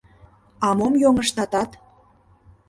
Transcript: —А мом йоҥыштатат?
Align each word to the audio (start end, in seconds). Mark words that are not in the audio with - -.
—А 0.67 0.69
мом 0.77 0.93
йоҥыштатат? 1.03 1.71